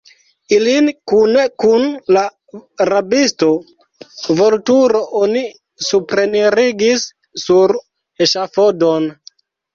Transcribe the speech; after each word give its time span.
Ilin 0.55 0.87
kune 1.11 1.41
kun 1.63 1.83
la 2.17 2.23
rabisto 2.91 3.51
Vulturo 4.41 5.03
oni 5.21 5.45
suprenirigis 5.91 7.07
sur 7.45 7.77
eŝafodon. 8.29 9.09